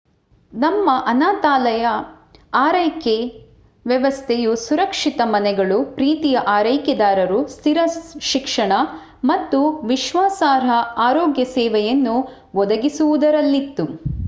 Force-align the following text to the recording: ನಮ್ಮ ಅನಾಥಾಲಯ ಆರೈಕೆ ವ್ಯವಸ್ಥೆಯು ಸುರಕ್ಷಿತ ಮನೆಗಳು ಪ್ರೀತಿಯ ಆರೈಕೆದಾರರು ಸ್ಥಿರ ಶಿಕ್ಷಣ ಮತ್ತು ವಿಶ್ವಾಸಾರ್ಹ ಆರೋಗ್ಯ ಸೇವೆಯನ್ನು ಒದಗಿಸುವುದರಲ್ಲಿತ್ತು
ನಮ್ಮ 0.53 0.89
ಅನಾಥಾಲಯ 1.05 1.87
ಆರೈಕೆ 2.57 3.13
ವ್ಯವಸ್ಥೆಯು 3.85 4.51
ಸುರಕ್ಷಿತ 4.63 5.21
ಮನೆಗಳು 5.31 5.77
ಪ್ರೀತಿಯ 5.93 6.39
ಆರೈಕೆದಾರರು 6.53 7.39
ಸ್ಥಿರ 7.47 7.81
ಶಿಕ್ಷಣ 8.29 8.71
ಮತ್ತು 9.23 9.59
ವಿಶ್ವಾಸಾರ್ಹ 9.89 10.71
ಆರೋಗ್ಯ 11.07 11.45
ಸೇವೆಯನ್ನು 11.53 12.15
ಒದಗಿಸುವುದರಲ್ಲಿತ್ತು 12.55 13.85